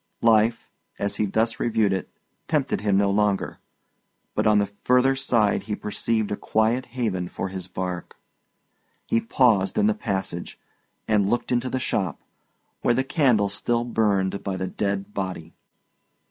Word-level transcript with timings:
Life, 0.23 0.67
as 0.97 1.17
he 1.17 1.27
thus 1.27 1.59
reviewed 1.59 1.93
it, 1.93 2.09
tempted 2.47 2.81
him 2.81 2.97
no 2.97 3.11
longer; 3.11 3.59
but 4.33 4.47
on 4.47 4.57
the 4.57 4.65
further 4.65 5.15
side 5.15 5.61
he 5.69 5.75
perceived 5.75 6.31
a 6.31 6.35
quiet 6.35 6.87
haven 6.97 7.27
for 7.27 7.49
his 7.49 7.67
bark. 7.67 8.17
He 9.05 9.21
paused 9.21 9.77
in 9.77 9.85
the 9.85 9.93
passage, 9.93 10.57
and 11.07 11.29
looked 11.29 11.51
into 11.51 11.69
the 11.69 11.79
shop, 11.79 12.19
where 12.81 12.95
the 12.95 13.03
candle 13.03 13.47
still 13.47 13.83
burned 13.83 14.43
by 14.43 14.57
the 14.57 14.65
dead 14.65 15.13
body. 15.13 15.53